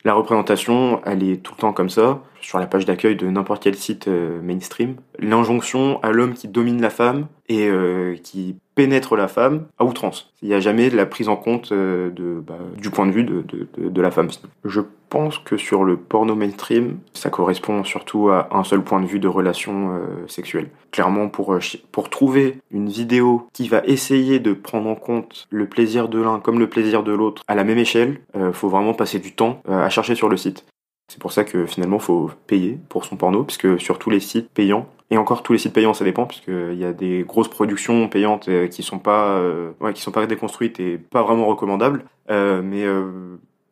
[0.04, 3.64] La représentation, elle est tout le temps comme ça, sur la page d'accueil de n'importe
[3.64, 4.98] quel site euh, mainstream.
[5.18, 10.32] L'injonction à l'homme qui domine la femme et euh, qui pénètre la femme à outrance.
[10.44, 12.12] Il n'y a jamais de la prise en compte euh,
[12.46, 14.30] bah, du point de vue de, la femme.
[14.64, 19.08] Je pense que sur le porno mainstream, ça correspond surtout à un seul point de
[19.08, 20.70] vue de relation sexuelle.
[20.92, 21.58] Clairement, pour,
[21.92, 26.40] pour trouver une vidéo qui va essayer de prendre en compte le plaisir de l'un
[26.40, 29.62] comme le plaisir de l'autre à la même échelle, euh, faut vraiment passer du temps
[29.68, 30.66] à chercher sur le site.
[31.08, 34.50] C'est pour ça que finalement, faut payer pour son porno, puisque sur tous les sites
[34.50, 38.08] payants, et encore tous les sites payants, ça dépend, puisqu'il y a des grosses productions
[38.10, 42.06] payantes euh, qui sont pas, euh, sont pas déconstruites et pas vraiment recommandables.
[42.32, 42.86] Euh, mais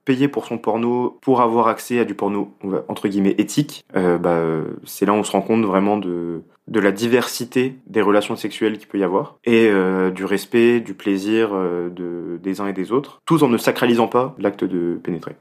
[0.06, 2.54] payer pour son porno, pour avoir accès à du porno
[2.88, 4.42] entre guillemets éthique, bah,
[4.84, 8.88] c'est là où on se rend compte vraiment de la diversité des relations sexuelles qu'il
[8.88, 9.72] peut y avoir et
[10.14, 14.36] du respect, du plaisir de, des uns et des autres, tout en ne sacralisant pas
[14.38, 15.36] l'acte de pénétrer.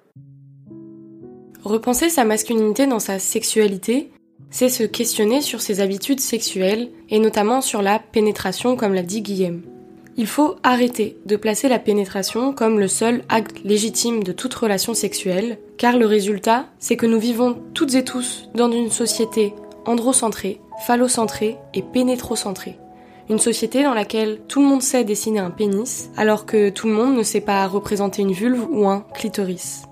[1.64, 4.10] Repenser sa masculinité dans sa sexualité,
[4.50, 9.22] c'est se questionner sur ses habitudes sexuelles et notamment sur la pénétration comme l'a dit
[9.22, 9.62] Guillaume.
[10.16, 14.92] Il faut arrêter de placer la pénétration comme le seul acte légitime de toute relation
[14.92, 19.54] sexuelle, car le résultat, c'est que nous vivons toutes et tous dans une société
[19.86, 22.76] androcentrée, phallocentrée et pénétrocentrée.
[23.30, 26.92] Une société dans laquelle tout le monde sait dessiner un pénis, alors que tout le
[26.92, 29.84] monde ne sait pas représenter une vulve ou un clitoris.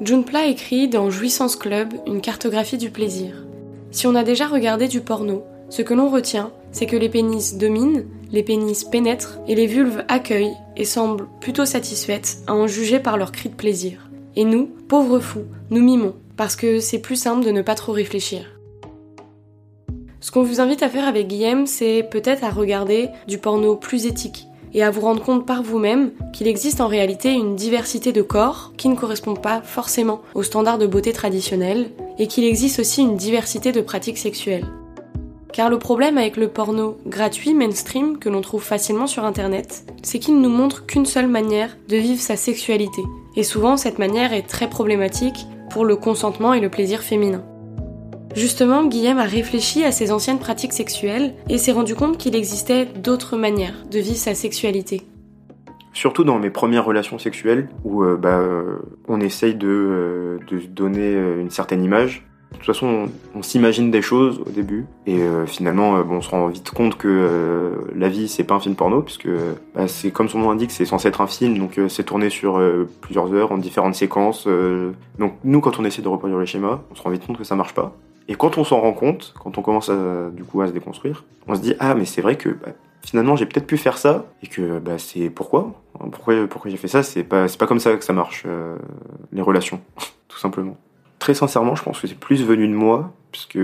[0.00, 3.44] Junpla écrit dans Jouissance Club une cartographie du plaisir.
[3.90, 7.56] Si on a déjà regardé du porno, ce que l'on retient, c'est que les pénis
[7.56, 12.98] dominent, les pénis pénètrent et les vulves accueillent et semblent plutôt satisfaites à en juger
[12.98, 14.10] par leur cri de plaisir.
[14.34, 17.92] Et nous, pauvres fous, nous mimons, parce que c'est plus simple de ne pas trop
[17.92, 18.58] réfléchir.
[20.20, 24.06] Ce qu'on vous invite à faire avec Guillaume, c'est peut-être à regarder du porno plus
[24.06, 28.22] éthique, et à vous rendre compte par vous-même qu'il existe en réalité une diversité de
[28.22, 33.02] corps qui ne correspond pas forcément aux standards de beauté traditionnels et qu'il existe aussi
[33.02, 34.66] une diversité de pratiques sexuelles.
[35.52, 40.18] Car le problème avec le porno gratuit mainstream que l'on trouve facilement sur internet, c'est
[40.18, 43.02] qu'il ne nous montre qu'une seule manière de vivre sa sexualité.
[43.36, 47.44] Et souvent cette manière est très problématique pour le consentement et le plaisir féminin.
[48.34, 52.86] Justement, Guillaume a réfléchi à ses anciennes pratiques sexuelles et s'est rendu compte qu'il existait
[52.86, 55.02] d'autres manières de vivre sa sexualité.
[55.92, 58.40] Surtout dans mes premières relations sexuelles, où euh, bah,
[59.08, 60.38] on essaye de, euh,
[60.70, 65.20] donner euh, une certaine image, De toute façon, on, s'imagine des choses au début, et
[65.20, 68.54] euh, finalement, euh, bon, on se rend vite compte que euh, la vie, c'est pas
[68.54, 69.28] un film porno, puisque
[69.74, 72.58] bah, c'est comme son nom l'indique, c'est censé être un film, donc c'est tourné sur
[73.02, 74.48] plusieurs heures, en différentes séquences.
[75.18, 77.44] donc nous, quand on essaie de reproduire les schémas, on se rend vite compte que
[77.44, 77.94] ça marche pas.
[78.28, 81.24] Et quand on s'en rend compte, quand on commence à, du coup à se déconstruire,
[81.48, 82.72] on se dit ah mais c'est vrai que bah,
[83.04, 85.72] finalement j'ai peut-être pu faire ça et que bah, c'est pourquoi?
[86.12, 87.02] Pourquoi pourquoi j'ai fait ça?
[87.02, 88.46] C'est pas c'est pas comme ça que ça marche
[89.32, 89.80] les relations
[90.28, 90.76] tout simplement
[91.22, 93.58] très sincèrement, je pense que c'est plus venu de moi, puisque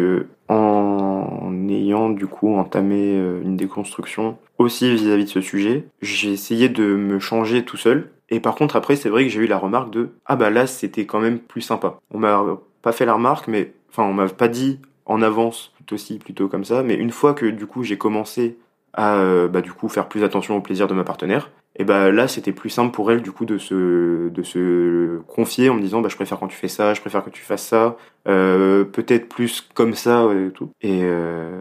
[0.47, 6.69] en ayant du coup entamé euh, une déconstruction aussi vis-à-vis de ce sujet, j'ai essayé
[6.69, 8.13] de me changer tout seul.
[8.31, 10.69] Et par contre, après, c'est vrai que j'ai eu la remarque de ah bah là,
[10.69, 11.99] c'était quand même plus sympa.
[12.13, 12.45] On m'a
[12.81, 16.49] pas fait la remarque, mais enfin, on m'a pas dit en avance plutôt aussi plutôt
[16.49, 16.83] comme ça.
[16.83, 18.59] Mais une fois que du coup j'ai commencé
[18.93, 22.11] à euh, bah, du coup faire plus attention au plaisir de ma partenaire, et bah
[22.11, 25.81] là c'était plus simple pour elle du coup de se de se confier en me
[25.81, 27.97] disant bah je préfère quand tu fais ça je préfère que tu fasses ça
[28.27, 31.61] euh, peut-être plus comme ça et tout et euh,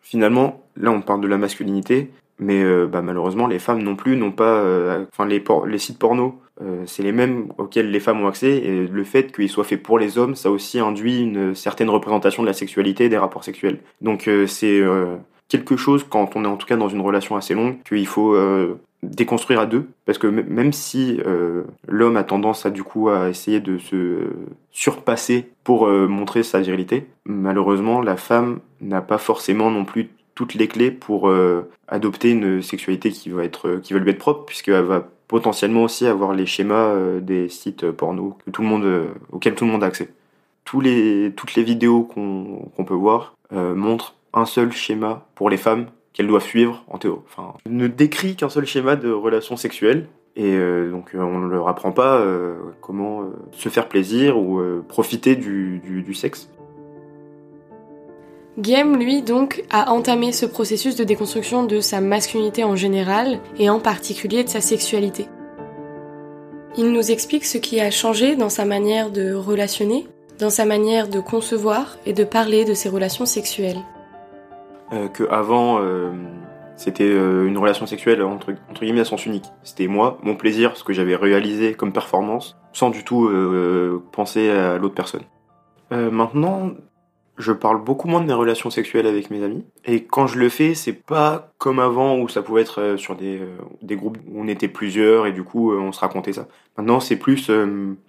[0.00, 4.32] finalement là on parle de la masculinité mais bah, malheureusement les femmes non plus n'ont
[4.32, 4.64] pas
[5.12, 8.86] enfin les les sites porno euh, c'est les mêmes auxquels les femmes ont accès et
[8.86, 12.48] le fait qu'ils soient faits pour les hommes ça aussi induit une certaine représentation de
[12.48, 13.78] la sexualité et des rapports sexuels.
[14.00, 14.82] Donc c'est
[15.48, 18.36] quelque chose quand on est en tout cas dans une relation assez longue qu'il faut
[19.02, 19.88] déconstruire à deux.
[20.04, 24.30] Parce que même si euh, l'homme a tendance à du coup à essayer de se
[24.70, 30.54] surpasser pour euh, montrer sa virilité malheureusement la femme n'a pas forcément non plus toutes
[30.54, 34.44] les clés pour euh, adopter une sexualité qui va être qui va lui être propre
[34.44, 39.54] puisqu'elle va potentiellement aussi avoir les schémas des sites porno que tout le monde auxquels
[39.54, 40.10] tout le monde a accès
[40.64, 46.44] toutes les vidéos qu'on peut voir montrent un seul schéma pour les femmes qu'elles doivent
[46.44, 47.24] suivre en théo.
[47.28, 50.06] Enfin, ne décrit qu'un seul schéma de relation sexuelle.
[50.36, 54.60] Et euh, donc euh, on ne leur apprend pas euh, comment se faire plaisir ou
[54.88, 56.50] profiter du, sexe.
[58.60, 63.70] Guillaume, lui, donc, a entamé ce processus de déconstruction de sa masculinité en général et
[63.70, 65.28] en particulier de sa sexualité.
[66.76, 70.06] Il nous explique ce qui a changé dans sa manière de relationner,
[70.38, 73.80] dans sa manière de concevoir et de parler de ses relations sexuelles.
[74.92, 76.10] Euh, que avant euh,
[76.76, 79.46] c'était euh, une relation sexuelle entre, entre, guillemets à sens unique.
[79.62, 83.30] C'était moi, mon plaisir, ce que j'avais réalisé comme performance, sans du tout
[84.12, 85.22] penser à l'autre personne.
[85.90, 86.72] maintenant,
[87.40, 89.64] je parle beaucoup moins de mes relations sexuelles avec mes amis.
[89.84, 93.40] Et quand je le fais, c'est pas comme avant où ça pouvait être sur des,
[93.82, 96.46] des groupes où on était plusieurs et du coup on se racontait ça.
[96.76, 97.50] Maintenant, c'est plus,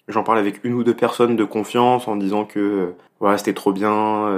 [0.07, 3.73] j'en parle avec une ou deux personnes de confiance en disant que voilà, c'était trop
[3.73, 4.29] bien,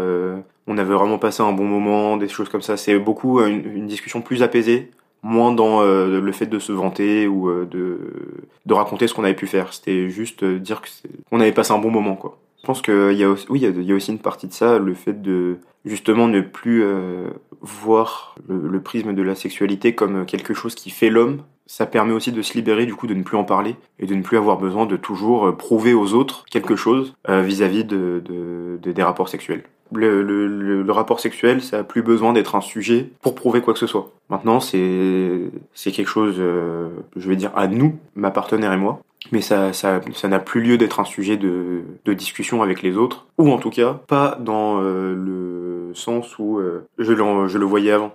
[0.67, 2.77] on avait vraiment passé un bon moment, des choses comme ça.
[2.77, 7.27] C'est beaucoup euh, une, discussion plus apaisée, moins dans euh, le fait de se vanter
[7.27, 7.99] ou euh, de,
[8.65, 9.73] de raconter ce qu'on avait pu faire.
[9.73, 10.81] C'était juste dire
[11.29, 12.37] qu'on avait passé un bon moment, quoi.
[12.63, 14.79] Je pense qu'il y a aussi, oui, il y a, aussi une partie de ça,
[14.79, 16.83] le fait de justement ne plus
[17.59, 21.41] voir le, prisme de la sexualité comme quelque chose qui fait l'homme.
[21.65, 24.15] Ça permet aussi de se libérer du coup de ne plus en parler et de
[24.15, 28.91] ne plus avoir besoin de toujours prouver aux autres quelque chose vis-à-vis de, de, de,
[28.93, 29.63] des rapports sexuels
[29.97, 33.87] le, rapport sexuel, ça a plus besoin d'être un sujet pour prouver quoi que ce
[33.87, 34.11] soit.
[34.29, 35.31] Maintenant, c'est
[35.73, 39.01] c'est quelque chose, euh, je vais dire à nous, ma partenaire et moi,
[39.33, 43.57] mais ça n'a plus lieu d'être un sujet de, discussion avec les autres, ou en
[43.57, 48.11] tout cas pas dans euh, le sens où euh, je le voyais avant.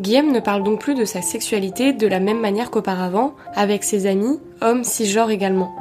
[0.00, 4.06] Guillaume ne parle donc plus de sa sexualité de la même manière qu'auparavant, avec ses
[4.06, 5.76] amis, hommes cisgenres également.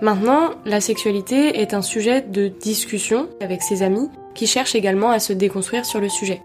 [0.00, 5.18] Maintenant, la sexualité est un sujet de discussion avec ses amis qui cherchent également à
[5.18, 6.40] se déconstruire sur le sujet.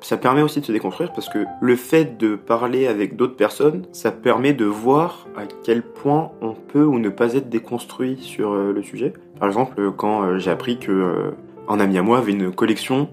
[0.00, 3.86] Ça permet aussi de se déconstruire parce que le fait de parler avec d'autres personnes,
[3.92, 8.52] ça permet de voir à quel point on peut ou ne pas être déconstruit sur
[8.52, 9.14] euh, le sujet.
[9.38, 11.30] Par exemple, quand euh, j'ai appris que euh,
[11.68, 13.08] un ami à moi avait une collection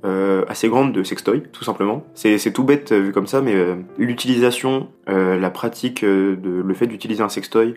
[0.48, 2.04] assez grande de sextoys, tout simplement.
[2.14, 3.56] C'est tout bête vu comme ça, mais
[3.98, 7.74] l'utilisation, la pratique, de, le fait d'utiliser un sextoy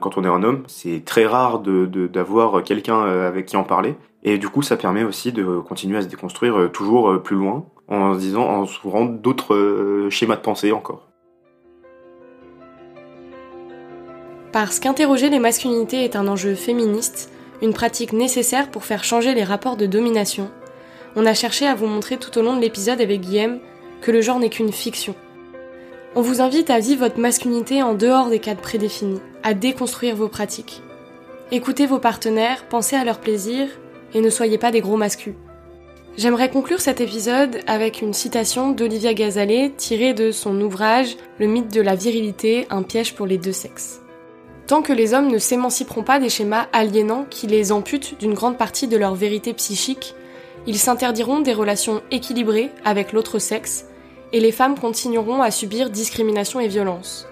[0.00, 0.64] quand on est un homme.
[0.66, 3.94] C'est très rare d'avoir de, quelqu'un euh, avec qui en parler.
[4.24, 8.66] Et du coup, ça permet aussi de continuer à se déconstruire toujours plus loin, en
[8.66, 11.08] s'ouvrant d'autres schémas de pensée encore.
[14.52, 17.32] Parce qu'interroger les masculinités est un enjeu féministe,
[17.62, 20.50] une pratique nécessaire pour faire changer les rapports de domination,
[21.16, 23.58] on a cherché à vous montrer tout au long de l'épisode avec Guillaume
[24.00, 25.14] que le genre n'est qu'une fiction
[26.14, 30.28] on vous invite à vivre votre masculinité en dehors des cadres prédéfinis, à déconstruire vos
[30.28, 30.82] pratiques.
[31.52, 33.68] Écoutez vos partenaires, pensez à leur plaisir
[34.14, 35.34] et ne soyez pas des gros mascus.
[36.18, 41.72] J'aimerais conclure cet épisode avec une citation d'Olivia Gazalet tirée de son ouvrage Le mythe
[41.72, 44.00] de la virilité, un piège pour les deux sexes.
[44.66, 48.58] Tant que les hommes ne s'émanciperont pas des schémas aliénants qui les amputent d'une grande
[48.58, 50.16] partie de leur vérité psychique,
[50.66, 53.84] ils s'interdiront des relations équilibrées avec l'autre sexe,
[54.32, 57.28] et les femmes continueront à subir discrimination et violence.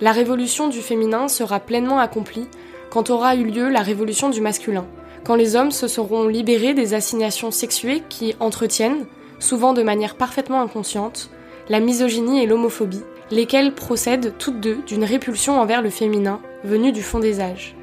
[0.00, 2.46] La révolution du féminin sera pleinement accomplie
[2.88, 4.86] quand aura eu lieu la révolution du masculin,
[5.24, 9.06] quand les hommes se seront libérés des assignations sexuées qui entretiennent,
[9.38, 11.30] souvent de manière parfaitement inconsciente,
[11.68, 17.02] la misogynie et l'homophobie, lesquelles procèdent toutes deux d'une répulsion envers le féminin venue du
[17.02, 17.74] fond des âges.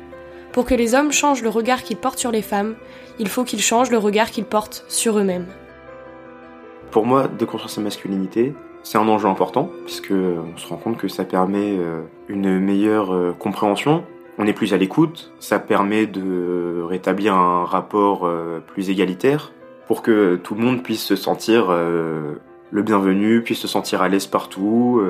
[0.51, 2.75] Pour que les hommes changent le regard qu'ils portent sur les femmes,
[3.19, 5.47] il faut qu'ils changent le regard qu'ils portent sur eux-mêmes.
[6.91, 11.07] Pour moi, déconstruire sa masculinité, c'est un enjeu important, puisque on se rend compte que
[11.07, 14.03] ça permet euh, une meilleure euh, compréhension,
[14.39, 19.51] on est plus à l'écoute, ça permet de rétablir un rapport euh, plus égalitaire,
[19.87, 24.27] pour que tout le monde puisse se sentir le bienvenu, puisse se sentir à l'aise
[24.27, 25.01] partout,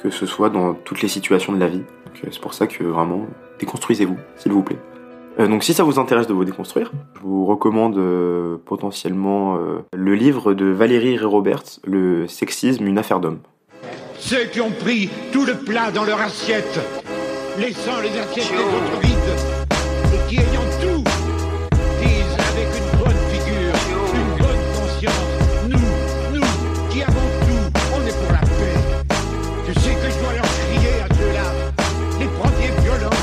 [0.00, 1.82] que ce soit dans toutes les situations de la vie.
[2.22, 3.26] C'est pour ça que vraiment,
[3.58, 4.78] déconstruisez-vous, s'il vous plaît.
[5.38, 9.80] Euh, donc si ça vous intéresse de vous déconstruire, je vous recommande euh, potentiellement euh,
[9.92, 13.40] le livre de Valérie Robert, Le sexisme, une affaire d'homme.
[14.18, 16.80] Ceux qui ont pris tout le plat dans leur assiette,
[17.58, 19.34] laissant les assiettes des autres vides,
[20.12, 21.04] et qui ayant tout,
[22.00, 23.74] disent avec une bonne figure,
[24.14, 25.32] une bonne conscience,
[25.68, 25.88] nous,
[26.34, 26.48] nous,
[26.90, 28.78] qui avons tout, on est pour la paix.
[29.66, 31.48] Tu sais que je dois leur crier à ceux-là,
[32.18, 33.20] les premiers violents,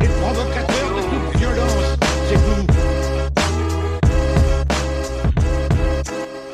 [0.00, 1.88] les provocateurs de toute violence,
[2.28, 2.66] c'est vous.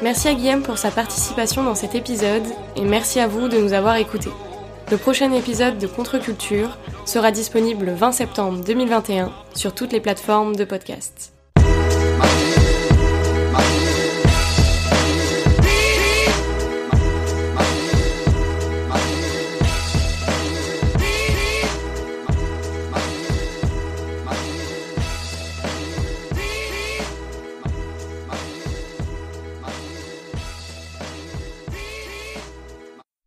[0.03, 2.43] Merci à Guillaume pour sa participation dans cet épisode
[2.75, 4.33] et merci à vous de nous avoir écoutés.
[4.93, 6.77] Le prochain épisode de Contre-Culture
[7.07, 11.33] sera disponible le 20 septembre 2021 sur toutes les plateformes de podcast.